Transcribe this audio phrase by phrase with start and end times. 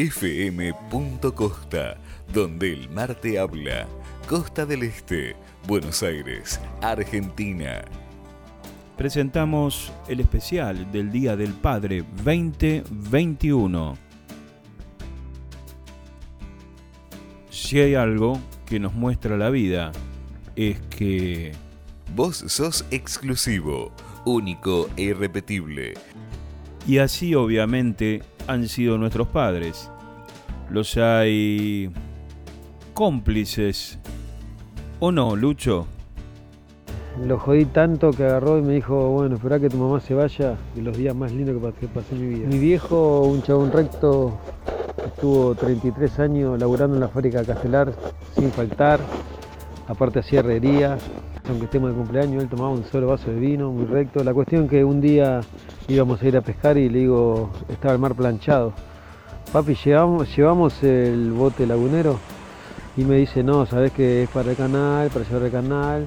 [0.00, 1.98] fm.costa,
[2.32, 3.86] donde el mar te habla.
[4.26, 7.84] Costa del Este, Buenos Aires, Argentina.
[8.96, 13.98] Presentamos el especial del Día del Padre 2021.
[17.50, 19.92] Si hay algo que nos muestra la vida,
[20.56, 21.52] es que...
[22.16, 23.92] Vos sos exclusivo,
[24.24, 25.92] único e irrepetible.
[26.86, 29.88] Y así obviamente han sido nuestros padres.
[30.70, 31.88] Los hay
[32.94, 34.00] cómplices.
[34.98, 35.86] ¿O no, Lucho?
[37.24, 40.56] Lo jodí tanto que agarró y me dijo, bueno, espera que tu mamá se vaya,
[40.76, 42.48] y los días más lindos que pasé, en mi vida.
[42.48, 44.36] Mi viejo, un chabón recto,
[45.06, 47.92] estuvo 33 años laburando en la fábrica Castelar
[48.36, 49.00] sin faltar,
[49.86, 50.98] aparte hacía herrería,
[51.50, 54.22] aunque estemos de cumpleaños, él tomaba un solo vaso de vino, muy recto.
[54.24, 55.40] La cuestión que un día
[55.88, 58.72] íbamos a ir a pescar y le digo, estaba el mar planchado.
[59.52, 62.18] Papi, llevamos, llevamos el bote lagunero
[62.96, 66.06] y me dice, no, sabes que es para el canal, para llevar el canal,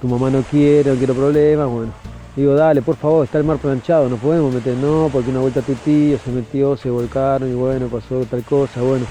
[0.00, 1.92] tu mamá no quiere, no quiero problemas, bueno.
[2.36, 5.62] Digo, dale, por favor, está el mar planchado, no podemos meter, no, porque una vuelta
[5.62, 9.06] tu tío se metió, se volcaron y bueno, pasó tal cosa, bueno.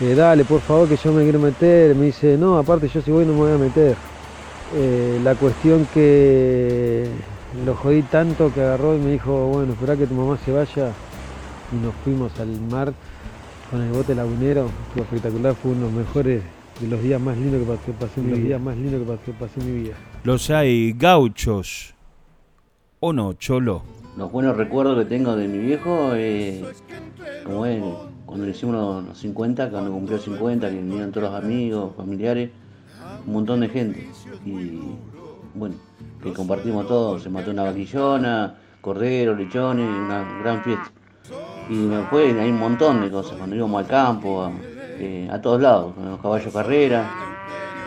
[0.00, 1.94] Eh, dale, por favor, que yo me quiero meter.
[1.94, 3.96] Me dice, no, aparte yo si voy no me voy a meter.
[4.74, 7.06] Eh, la cuestión que
[7.66, 10.92] lo jodí tanto que agarró y me dijo, bueno, espera que tu mamá se vaya.
[11.72, 12.92] Y nos fuimos al mar
[13.70, 14.68] con el bote lagunero.
[14.94, 16.42] Fue espectacular, fue uno de los mejores
[16.80, 19.74] de los días más lindos que pasé, en los días más lindos que pasé, en
[19.74, 19.94] mi vida.
[20.24, 21.94] Los hay gauchos.
[23.00, 23.82] ¿O no, cholo?
[24.16, 26.64] Los buenos recuerdos que tengo de mi viejo, eh,
[27.44, 27.82] como él,
[28.24, 32.50] cuando le hicimos los 50, cuando cumplió 50, que vinieron todos los amigos, familiares
[33.26, 34.08] un montón de gente.
[34.44, 34.80] Y
[35.54, 35.76] bueno,
[36.22, 40.90] que compartimos todo, se mató una vaquillona, cordero, lechones, una gran fiesta.
[41.68, 44.52] Y después hay un montón de cosas, cuando íbamos al campo, a,
[44.98, 47.10] eh, todos lados, con los caballos carrera,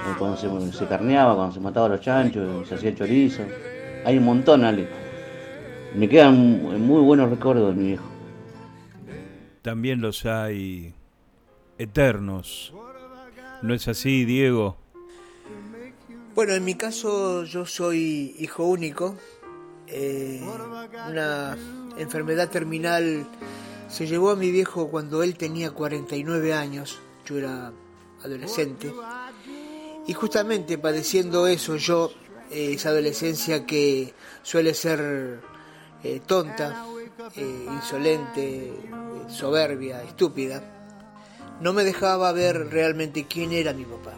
[0.08, 3.44] eh, cuando se, carneaba, cuando se mataba los chanchos, se hacía chorizo.
[4.06, 4.88] Hay un montón, Ale.
[5.96, 8.06] Me quedan muy buenos recuerdos de mi viejo.
[9.62, 10.94] También los hay
[11.78, 12.74] eternos.
[13.62, 14.78] ¿No es así, Diego?
[16.36, 19.16] Bueno, en mi caso yo soy hijo único.
[19.88, 20.44] Eh,
[21.10, 21.58] una
[21.98, 23.26] enfermedad terminal
[23.88, 27.72] se llevó a mi viejo cuando él tenía 49 años, yo era
[28.22, 28.92] adolescente.
[30.08, 32.12] Y justamente padeciendo eso, yo,
[32.52, 34.14] eh, esa adolescencia que
[34.44, 35.40] suele ser
[36.04, 36.86] eh, tonta,
[37.38, 38.74] insolente,
[39.30, 40.62] soberbia, estúpida,
[41.62, 44.16] no me dejaba ver realmente quién era mi papá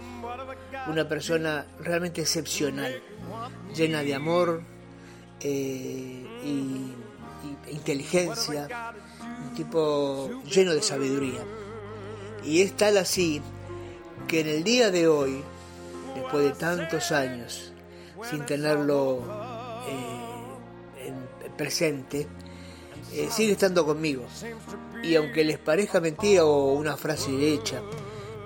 [0.90, 3.02] una persona realmente excepcional,
[3.76, 4.62] llena de amor
[5.42, 6.94] eh, y,
[7.72, 8.68] inteligencia,
[9.46, 11.44] un tipo lleno de sabiduría.
[12.44, 13.42] Y es tal así
[14.28, 15.44] que en el día de hoy,
[16.16, 17.74] después de tantos años,
[18.30, 19.22] sin tenerlo
[19.88, 22.28] eh, en presente,
[23.14, 24.26] eh, sigue estando conmigo.
[25.04, 27.82] Y aunque les parezca mentira o una frase hecha,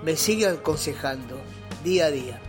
[0.02, 1.40] me sigue aconsejando,
[1.82, 2.40] día a día.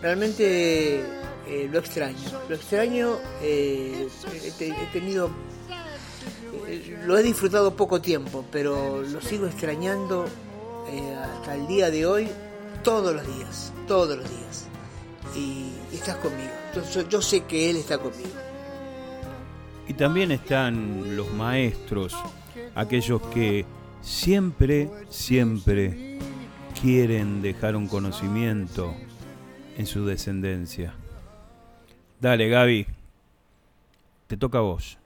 [0.00, 1.00] Realmente
[1.46, 4.08] eh, lo extraño, lo extraño, eh,
[4.58, 5.30] he, tenido,
[6.66, 10.26] eh, lo he disfrutado poco tiempo, pero lo sigo extrañando
[11.38, 12.28] hasta el día de hoy,
[12.82, 14.66] todos los días, todos los días.
[15.34, 16.50] Y, estás conmigo,
[16.92, 18.28] yo, yo sé que Él está conmigo.
[19.88, 22.14] Y también están los maestros,
[22.74, 23.64] aquellos que
[24.02, 26.05] siempre, siempre
[26.80, 28.94] quieren dejar un conocimiento
[29.76, 30.94] en su descendencia.
[32.20, 32.86] Dale, Gaby,
[34.26, 34.98] te toca a vos.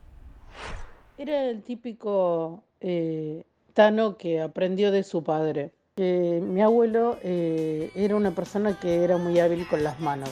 [1.19, 3.45] Era el típico eh,
[3.75, 5.73] Tano que aprendió de su padre.
[5.97, 10.31] mi abuelo eh, era una persona que era muy hábil con las manos.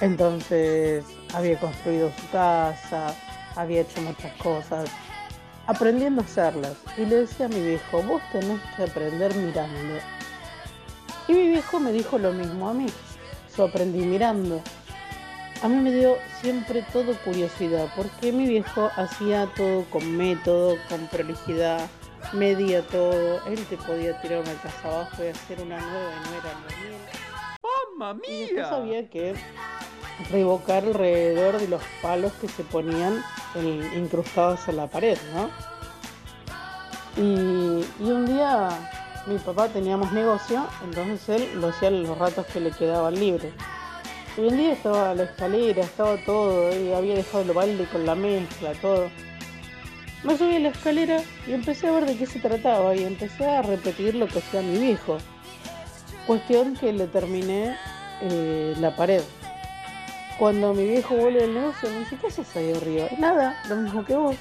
[0.00, 1.04] Entonces
[1.34, 3.14] había construido su casa,
[3.56, 4.88] había hecho muchas cosas,
[5.68, 6.74] aprendiendo a hacerlas.
[6.96, 10.00] Y le decía a mi viejo, vos tenés que aprender mirando.
[11.28, 12.86] Y mi viejo me dijo lo mismo a mí.
[13.56, 14.60] Yo aprendí mirando.
[15.62, 21.06] A mí me dio siempre todo curiosidad, porque mi viejo hacía todo con método, con
[21.08, 21.86] prolijidad,
[22.32, 23.44] medía todo.
[23.46, 27.58] Él te podía tirar una casa abajo y hacer una nueva y no era normal.
[27.98, 28.30] ¡Mamma mía!
[28.30, 29.34] Y después había que
[30.30, 33.22] revocar alrededor de los palos que se ponían
[33.96, 35.50] incrustados en la pared, ¿no?
[37.16, 38.68] Y, un día
[39.26, 43.52] mi papá teníamos negocio, entonces él lo hacía los ratos que le quedaban libres.
[44.36, 48.14] Y un día estaba la escalera, estaba todo, y había dejado el balde con la
[48.14, 49.10] mezcla, todo.
[50.22, 53.46] Me subí a la escalera y empecé a ver de qué se trataba y empecé
[53.46, 55.18] a repetir lo que hacía mi viejo.
[56.26, 57.76] Cuestión que le terminé
[58.22, 59.22] eh, la pared.
[60.38, 63.08] Cuando mi viejo vuelve del negocio me dice, ¿qué haces ahí arriba?
[63.18, 64.36] Nada, lo mismo que vos.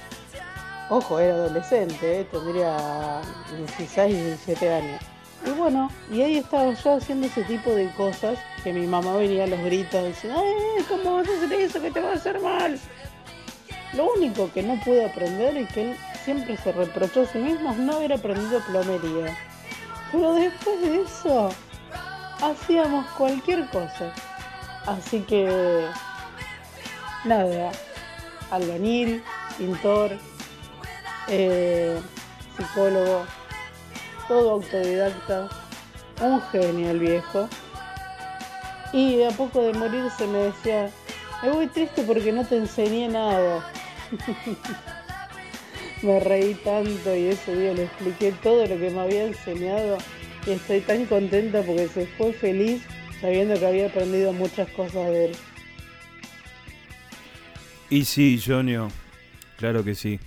[0.90, 2.24] Ojo, era adolescente, ¿eh?
[2.26, 3.22] tendría
[3.58, 5.02] 16, 17 años.
[5.44, 9.46] Y bueno, y ahí estaba yo haciendo ese tipo de cosas que mi mamá venía
[9.46, 12.40] a los gritos diciendo, ¡ay, cómo vas a hacer eso que te va a hacer
[12.42, 12.80] mal!
[13.94, 17.72] Lo único que no pude aprender y que él siempre se reprochó a sí mismo
[17.72, 19.36] es no haber aprendido plomería.
[20.12, 21.50] Pero después de eso,
[22.42, 24.14] hacíamos cualquier cosa.
[24.88, 25.86] Así que,
[27.26, 27.72] nada,
[28.52, 29.22] albañil,
[29.58, 30.12] pintor,
[31.28, 32.00] eh,
[32.56, 33.26] psicólogo,
[34.30, 35.50] todo autodidacta,
[36.22, 37.50] un genio viejo.
[38.94, 40.90] Y a poco de morirse me decía,
[41.44, 43.70] me voy triste porque no te enseñé nada.
[46.02, 49.98] me reí tanto y ese día le expliqué todo lo que me había enseñado
[50.46, 52.84] y estoy tan contenta porque se fue feliz
[53.22, 55.36] sabiendo que había aprendido muchas cosas de él.
[57.90, 58.90] Y sí, Jonio,
[59.58, 60.20] claro que sí.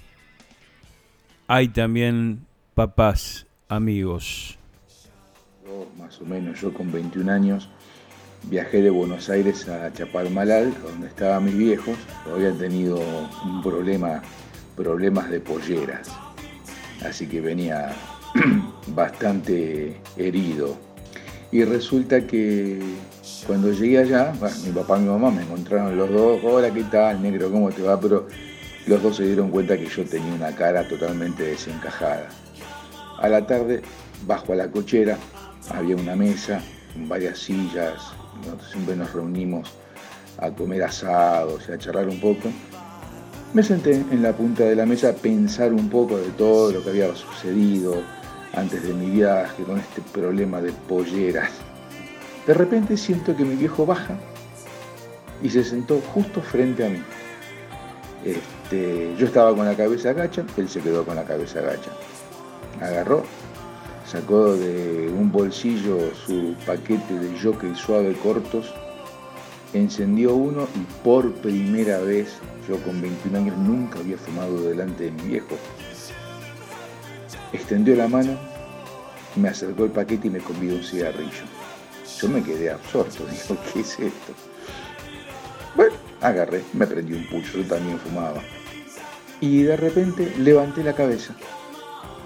[1.47, 4.57] Hay también papás, amigos.
[5.99, 7.69] más o menos, yo con 21 años
[8.45, 11.97] viajé de Buenos Aires a Chapadmalal, donde estaban mis viejos,
[12.33, 12.99] habían tenido
[13.45, 14.23] un problema,
[14.77, 16.11] problemas de polleras.
[17.05, 17.95] Así que venía
[18.89, 20.79] bastante herido.
[21.53, 22.79] Y resulta que
[23.47, 24.33] cuando llegué allá,
[24.65, 27.51] mi papá y mi mamá me encontraron los dos, hola, ¿qué tal, negro?
[27.51, 27.99] ¿Cómo te va?
[27.99, 28.29] Pero
[28.87, 32.29] los dos se dieron cuenta que yo tenía una cara totalmente desencajada.
[33.19, 33.83] A la tarde,
[34.27, 35.19] bajo a la cochera,
[35.71, 36.63] había una mesa,
[37.09, 37.95] varias sillas,
[38.45, 39.73] nosotros siempre nos reunimos
[40.39, 42.49] a comer asados y a charlar un poco.
[43.55, 46.85] Me senté en la punta de la mesa a pensar un poco de todo lo
[46.85, 48.20] que había sucedido
[48.55, 51.51] antes de mi viaje con este problema de polleras.
[52.47, 54.19] De repente siento que mi viejo baja
[55.43, 57.03] y se sentó justo frente a mí.
[58.25, 61.91] Este, yo estaba con la cabeza agacha, él se quedó con la cabeza agacha.
[62.81, 63.25] Agarró,
[64.07, 68.75] sacó de un bolsillo su paquete de jockey suave cortos,
[69.73, 72.39] encendió uno y por primera vez,
[72.69, 75.57] yo con 21 años nunca había fumado delante de mi viejo,
[77.53, 78.37] extendió la mano,
[79.37, 81.45] me acercó el paquete y me convidó un cigarrillo.
[82.21, 84.33] Yo me quedé absorto, dijo, ¿qué es esto?
[85.75, 88.43] Bueno, agarré, me prendí un pucho, yo también fumaba.
[89.41, 91.35] Y de repente levanté la cabeza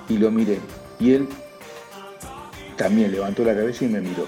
[0.08, 0.58] y lo miré.
[0.98, 1.28] Y él
[2.76, 4.26] también levantó la cabeza y me miró.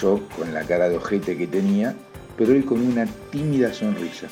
[0.00, 1.94] Yo con la cara de ojete que tenía,
[2.36, 4.28] pero él con una tímida sonrisa.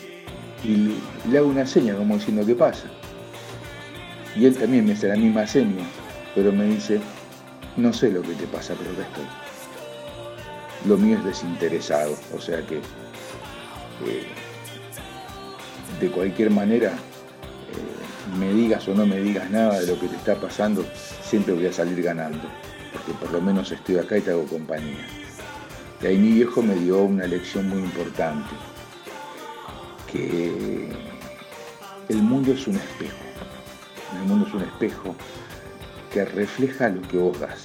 [0.62, 0.96] Y
[1.30, 2.90] le, hago una seña como diciendo, ¿qué pasa?
[4.36, 5.84] Y él también me hace la misma seña,
[6.34, 7.00] pero me dice,
[7.76, 9.26] no sé lo que te pasa, pero acá estoy.
[10.88, 14.26] Lo mío es desinteresado, o sea que eh,
[16.00, 20.16] de cualquier manera, eh, me digas o no me digas nada de lo que te
[20.16, 20.84] está pasando,
[21.22, 22.42] siempre voy a salir ganando,
[22.92, 25.06] porque por lo menos estoy acá y te hago compañía.
[26.02, 28.50] Y ahí mi viejo me dio una lección muy importante,
[30.12, 30.90] que
[32.08, 33.23] el mundo es un espejo,
[34.16, 35.14] el mundo es un espejo
[36.12, 37.62] que refleja lo que vos das,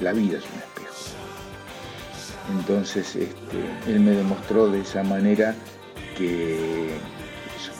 [0.00, 0.72] la vida es un espejo.
[2.58, 5.54] Entonces este, él me demostró de esa manera
[6.16, 7.70] que es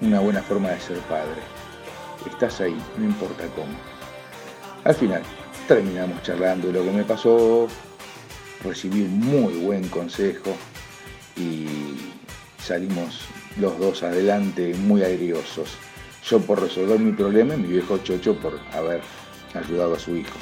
[0.00, 1.40] una buena forma de ser padre.
[2.26, 3.72] Estás ahí, no importa cómo.
[4.84, 5.22] Al final
[5.66, 7.68] terminamos charlando de lo que me pasó,
[8.62, 10.54] recibí un muy buen consejo
[11.36, 11.66] y
[12.62, 13.26] salimos
[13.58, 15.76] los dos adelante muy airiosos.
[16.26, 19.02] Yo por resolver mi problema y mi viejo Chocho por haber
[19.54, 20.32] ayudado a su hijo.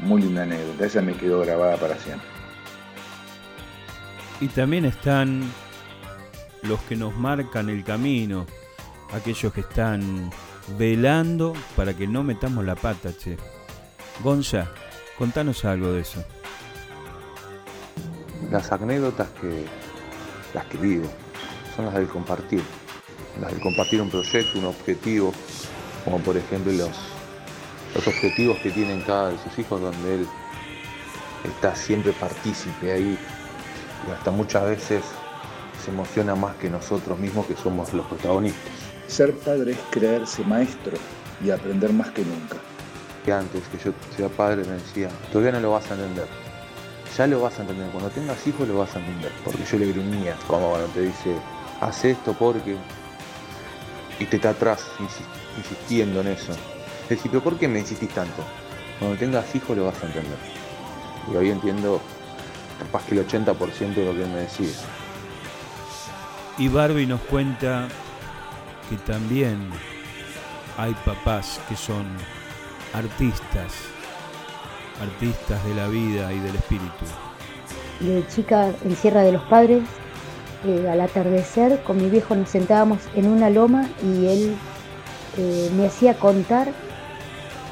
[0.00, 2.26] Muy linda anécdota, esa me quedó grabada para siempre.
[4.40, 5.42] Y también están
[6.62, 8.46] los que nos marcan el camino,
[9.12, 10.30] aquellos que están
[10.78, 13.36] velando para que no metamos la pata, che.
[14.22, 14.70] Gonza,
[15.16, 16.24] contanos algo de eso.
[18.50, 19.64] Las anécdotas que
[20.54, 21.08] las que vivo
[21.76, 22.62] son las del compartir,
[23.40, 25.32] las del compartir un proyecto, un objetivo,
[26.04, 26.96] como por ejemplo los,
[27.94, 30.26] los objetivos que tienen cada de sus hijos, donde él
[31.44, 33.18] está siempre partícipe ahí
[34.06, 35.02] y hasta muchas veces
[35.84, 38.72] se emociona más que nosotros mismos que somos los protagonistas.
[39.06, 40.96] Ser padre es creerse maestro
[41.44, 42.56] y aprender más que nunca.
[43.24, 46.26] Que antes que yo sea padre me decía, todavía no lo vas a entender.
[47.16, 49.32] Ya lo vas a entender, cuando tengas hijos lo vas a entender.
[49.44, 51.34] Porque yo le gruñía, como cuando te dice,
[51.80, 52.76] haz esto porque...
[54.18, 54.86] y te está atrás
[55.56, 56.52] insistiendo en eso.
[57.08, 58.42] Decís, pero ¿por qué me insistís tanto?
[58.98, 60.38] Cuando tengas hijos lo vas a entender.
[61.32, 62.00] Y hoy entiendo
[62.78, 64.68] capaz que el 80% de lo que me decía.
[66.58, 67.88] Y Barbie nos cuenta
[68.88, 69.70] que también
[70.76, 72.06] hay papás que son
[72.92, 73.74] artistas,
[75.00, 77.04] artistas de la vida y del espíritu.
[78.00, 79.82] De chica en Sierra de los Padres,
[80.64, 84.56] al atardecer con mi viejo nos sentábamos en una loma y él
[85.36, 86.68] eh, me hacía contar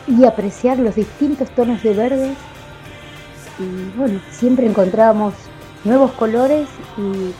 [0.06, 2.36] y apreciar los distintos tonos de verdes
[3.58, 5.34] y bueno, siempre encontrábamos
[5.84, 7.32] nuevos colores y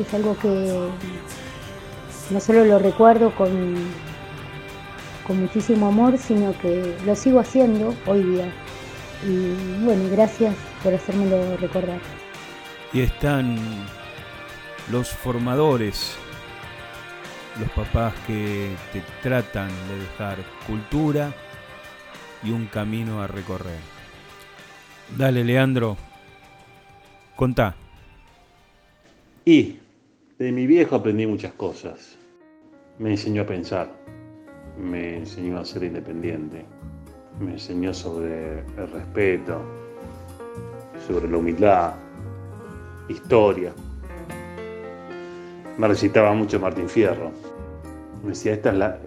[0.00, 0.88] es algo que
[2.30, 3.76] no solo lo recuerdo con,
[5.26, 8.52] con muchísimo amor, sino que lo sigo haciendo hoy día.
[9.26, 12.00] Y bueno, gracias por hacérmelo recordar.
[12.92, 13.58] Y están
[14.90, 16.16] los formadores,
[17.60, 21.32] los papás que te tratan de dejar cultura
[22.42, 23.78] y un camino a recorrer.
[25.16, 25.96] Dale, Leandro,
[27.36, 27.74] contá.
[29.44, 29.78] Y
[30.38, 32.16] de mi viejo aprendí muchas cosas.
[32.98, 33.90] Me enseñó a pensar,
[34.78, 36.64] me enseñó a ser independiente,
[37.40, 39.62] me enseñó sobre el respeto,
[41.06, 41.94] sobre la humildad,
[43.08, 43.72] historia.
[45.78, 47.30] Me recitaba mucho Martín Fierro.
[48.24, 48.98] Me decía, esta es la,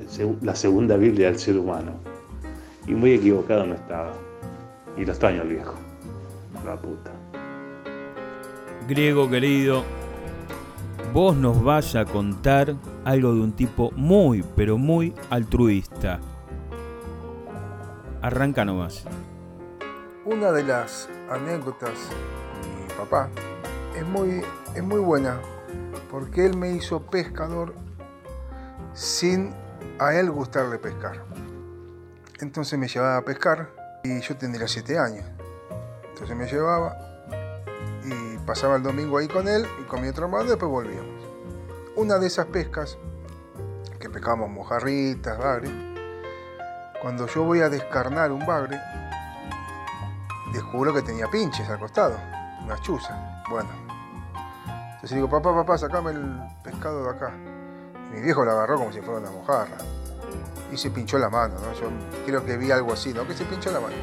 [0.41, 1.91] la segunda Biblia del ser humano.
[2.87, 4.13] Y muy equivocado no estaba.
[4.95, 5.75] Y lo extraño al viejo.
[6.65, 7.11] La puta.
[8.87, 9.83] Griego querido,
[11.13, 12.73] vos nos vas a contar
[13.03, 16.21] algo de un tipo muy, pero muy altruista.
[18.21, 19.05] Arranca nomás.
[20.23, 21.91] Una de las anécdotas
[22.61, 23.29] de mi papá
[23.97, 24.41] es muy,
[24.73, 25.37] es muy buena
[26.11, 27.73] porque él me hizo pescador
[28.93, 29.55] sin
[29.97, 31.23] a él gustarle pescar.
[32.41, 33.69] Entonces me llevaba a pescar
[34.03, 35.25] y yo tendría 7 años.
[36.09, 36.97] Entonces me llevaba
[38.03, 41.23] y pasaba el domingo ahí con él y con mi otro hermano y después volvíamos.
[41.95, 42.97] Una de esas pescas,
[43.99, 45.69] que pescábamos mojarritas, bagre,
[47.01, 48.79] cuando yo voy a descarnar un bagre,
[50.51, 52.17] descubro que tenía pinches al costado,
[52.63, 53.43] una chuza.
[53.49, 53.90] Bueno,
[55.01, 57.31] entonces digo, papá, papá, sacame el pescado de acá.
[58.13, 59.77] Mi viejo lo agarró como si fuera una mojarra.
[60.71, 61.73] Y se pinchó la mano, ¿no?
[61.73, 61.89] Yo
[62.23, 63.25] creo que vi algo así, ¿no?
[63.25, 63.95] Que se pinchó la mano.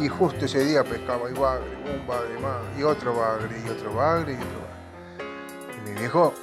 [0.00, 3.94] Y justo ese día pescaba y bagre, un bagre más, y otro bagre, y otro
[3.94, 5.78] bagre, y otro bagre.
[5.78, 6.34] Y mi viejo,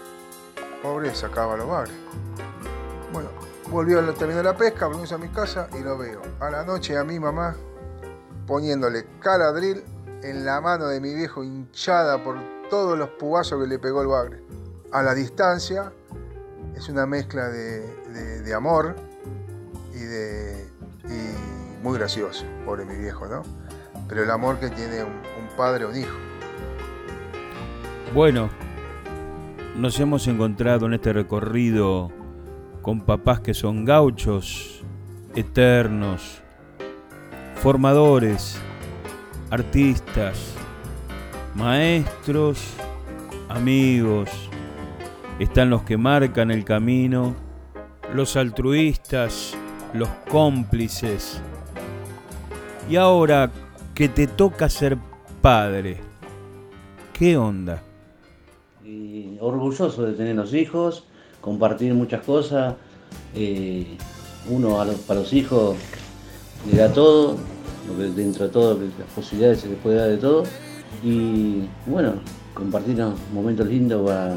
[0.81, 1.95] pobre, sacaba los bagres.
[3.11, 3.27] Bueno,
[3.69, 6.21] volvió a terminar la pesca, volvimos a mi casa y lo veo.
[6.39, 7.53] A la noche a mi mamá
[8.47, 9.83] poniéndole caladril
[10.23, 12.37] en la mano de mi viejo hinchada por
[12.69, 14.43] todos los pugazos que le pegó el bagre.
[14.91, 15.91] A la distancia
[16.75, 18.95] es una mezcla de, de, amor
[19.93, 20.67] y de
[21.05, 23.43] y muy gracioso, pobre mi viejo, ¿no?
[24.07, 26.17] Pero el amor que tiene un, un padre o un hijo.
[28.13, 28.49] Bueno,
[29.75, 32.11] nos hemos encontrado en este recorrido
[32.81, 34.83] con papás que son gauchos,
[35.35, 36.41] eternos,
[37.55, 38.57] formadores,
[39.51, 40.53] artistas,
[41.59, 42.57] maestros,
[43.49, 44.29] amigos.
[45.39, 47.35] Están los que marcan el camino,
[48.13, 49.55] los altruistas,
[49.93, 51.41] los cómplices.
[52.89, 53.51] Y ahora
[53.93, 54.97] que te toca ser
[55.41, 55.97] padre,
[57.11, 57.83] ¿qué onda?
[59.41, 61.03] Orgulloso de tener los hijos,
[61.41, 62.75] compartir muchas cosas.
[63.35, 63.97] Eh,
[64.49, 65.75] uno a los, para los hijos
[66.71, 67.37] le da todo,
[68.15, 70.43] dentro de todo, las posibilidades se les puede dar de todo.
[71.03, 72.13] Y bueno,
[72.53, 73.01] compartir
[73.33, 74.35] momentos lindos para,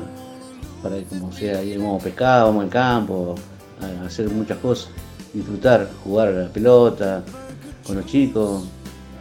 [0.83, 3.35] para como sea, íbamos a pescar, vamos al campo,
[4.05, 4.91] hacer muchas cosas,
[5.33, 7.23] disfrutar, jugar a la pelota
[7.87, 8.65] con los chicos,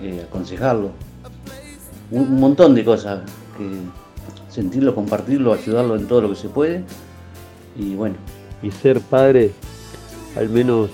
[0.02, 0.92] eh, aconsejarlo.
[2.12, 3.22] Un, montón de cosas
[3.58, 3.70] que
[4.50, 6.84] sentirlo, compartirlo, ayudarlo en todo lo que se puede.
[7.78, 8.16] Y bueno.
[8.62, 9.52] Y ser padre,
[10.36, 10.90] al menos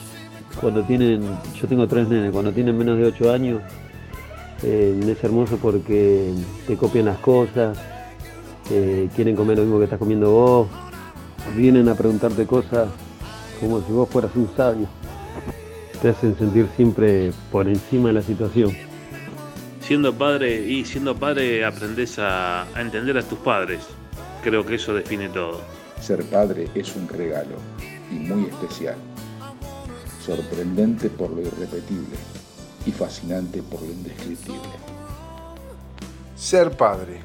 [0.61, 1.23] cuando tienen,
[1.59, 3.61] yo tengo tres nenes, cuando tienen menos de 8 años,
[4.63, 6.33] eh, es hermoso porque
[6.65, 7.77] te copian las cosas,
[8.71, 10.67] eh, quieren comer lo mismo que estás comiendo vos,
[11.55, 12.89] vienen a preguntarte cosas
[13.59, 14.87] como si vos fueras un sabio.
[16.01, 18.75] Te hacen sentir siempre por encima de la situación.
[19.81, 23.79] Siendo padre y siendo padre aprendes a, a entender a tus padres.
[24.43, 25.61] Creo que eso define todo.
[25.99, 27.55] Ser padre es un regalo
[28.11, 28.95] y muy especial.
[30.23, 32.17] Sorprendente por lo irrepetible
[32.87, 34.61] y fascinante por lo indescriptible.
[36.37, 37.19] Ser padre.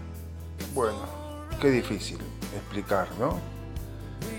[0.75, 0.99] Bueno,
[1.61, 2.19] qué difícil
[2.57, 3.39] explicar, ¿no?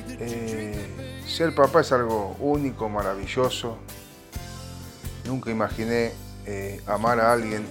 [0.09, 3.77] Eh, ser papá es algo único, maravilloso.
[5.25, 6.11] Nunca imaginé
[6.45, 7.65] eh, amar a alguien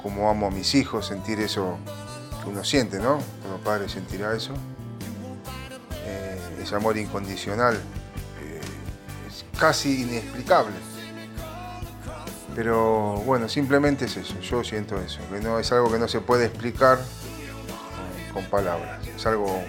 [0.00, 1.78] como amo a mis hijos, sentir eso
[2.42, 3.18] que uno siente, ¿no?
[3.42, 4.54] Como padre sentirá eso.
[6.04, 7.76] Eh, ese amor incondicional
[9.26, 10.76] es casi inexplicable.
[12.58, 16.20] Pero bueno, simplemente es eso, yo siento eso, que no es algo que no se
[16.20, 16.98] puede explicar
[18.32, 19.62] con palabras, es algo,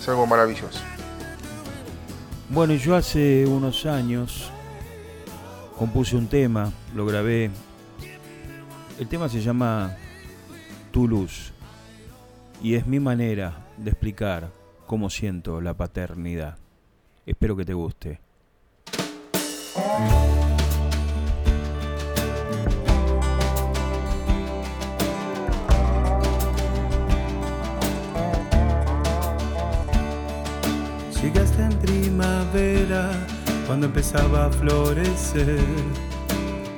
[0.00, 0.80] es algo maravilloso.
[2.48, 4.50] Bueno, yo hace unos años
[5.78, 7.52] compuse un tema, lo grabé.
[8.98, 9.96] El tema se llama
[10.90, 11.52] Tu luz
[12.60, 14.50] y es mi manera de explicar
[14.84, 16.58] cómo siento la paternidad.
[17.24, 18.18] Espero que te guste.
[33.74, 35.58] Cuando empezaba a florecer.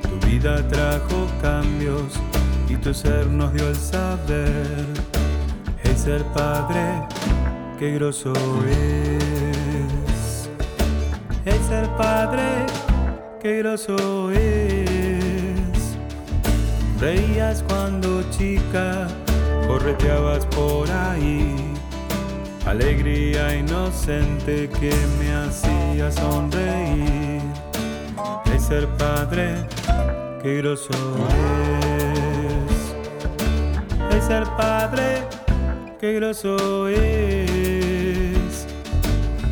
[0.00, 2.14] Tu vida trajo cambios
[2.70, 4.86] y tu ser nos dio el saber.
[5.84, 7.02] El ser padre,
[7.78, 8.32] qué groso
[8.66, 10.48] es.
[11.44, 12.64] El ser padre,
[13.42, 15.98] qué groso es.
[16.98, 19.06] Reías cuando chica,
[19.68, 21.65] correteabas por ahí
[22.66, 27.40] alegría inocente que me hacía sonreír.
[28.54, 29.54] Es ser padre,
[30.42, 30.90] qué groso
[34.10, 34.16] es.
[34.16, 35.22] Es ser padre,
[36.00, 38.66] qué groso es.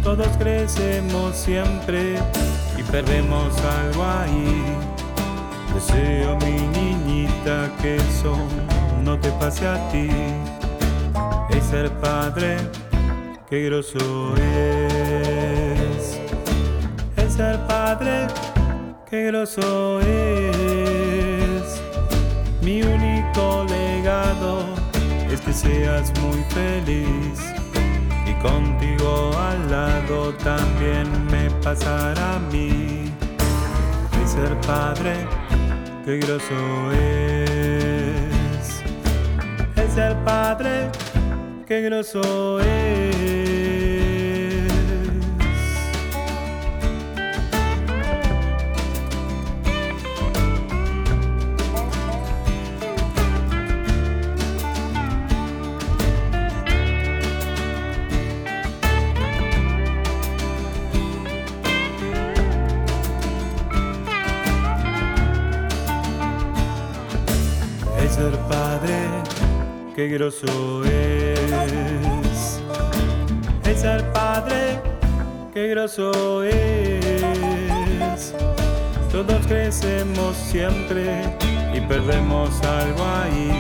[0.02, 2.16] Todos crecemos siempre
[2.76, 4.62] y perdemos algo ahí.
[5.72, 8.36] Deseo mi niñita que eso
[9.02, 10.08] no te pase a ti.
[11.50, 12.56] Es ser padre,
[13.54, 16.18] qué groso es.
[17.16, 18.26] El ser padre,
[19.08, 21.80] qué groso es.
[22.62, 24.64] Mi único legado
[25.30, 27.38] es que seas muy feliz.
[28.26, 33.12] Y contigo al lado también me pasará a mí.
[34.20, 35.14] El ser padre,
[36.04, 38.82] qué groso es.
[39.76, 40.90] El ser padre,
[41.68, 43.43] qué groso es.
[69.94, 72.60] Qué groso es.
[73.64, 74.80] El ser padre,
[75.52, 78.34] qué groso es.
[79.12, 81.22] Todos crecemos siempre
[81.72, 83.52] y perdemos algo ahí.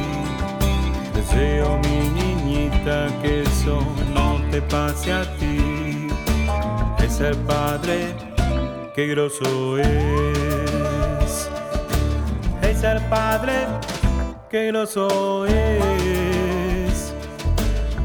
[1.14, 3.80] Deseo mi niñita que eso
[4.12, 6.08] no te pase a ti.
[6.98, 8.14] El ser padre,
[8.94, 11.48] qué groso es.
[12.62, 13.00] El ser
[14.54, 17.12] padre, qué groso es.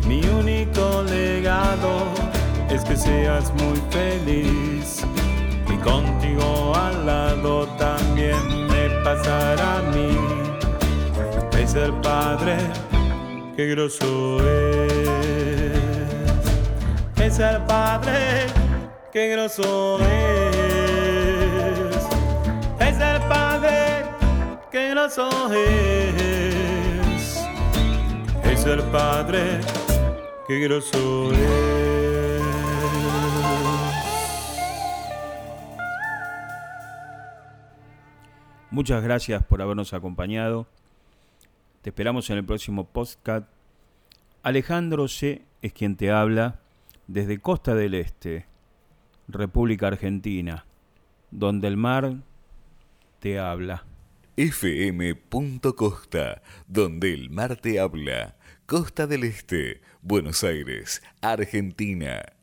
[0.08, 2.08] Mi único legado
[2.70, 5.06] es que seas muy feliz.
[5.68, 10.18] Y contigo al lado también me pasará a mí.
[11.58, 12.58] Es el padre,
[13.56, 14.94] qué groso es.
[17.22, 18.48] Es el padre,
[19.14, 20.49] qué groso es.
[24.72, 27.40] Qué groso es.
[28.44, 29.62] Es el padre,
[30.48, 31.90] qué groso es.
[38.72, 40.68] Muchas gracias por habernos acompañado.
[41.82, 43.48] Te esperamos en el próximo podcast.
[44.44, 45.44] Alejandro C.
[45.62, 46.60] es quien te habla
[47.08, 48.46] desde Costa del Este,
[49.28, 50.66] República Argentina,
[51.32, 52.14] donde el mar
[53.20, 53.89] te habla.
[54.40, 58.38] fm.costa, donde el mar te habla.
[58.66, 62.39] Costa del Este, Buenos Aires, Argentina.